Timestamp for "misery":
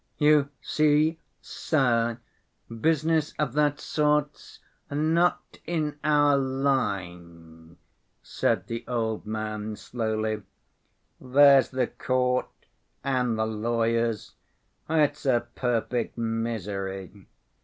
16.17-17.27